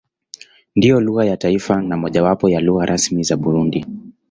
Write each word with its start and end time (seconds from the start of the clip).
Ndiyo 0.75 0.99
lugha 0.99 1.25
ya 1.25 1.37
taifa 1.37 1.81
na 1.81 1.97
mojawapo 1.97 2.49
ya 2.49 2.59
lugha 2.59 2.85
rasmi 2.85 3.23
za 3.23 3.35
Burundi. 3.37 3.85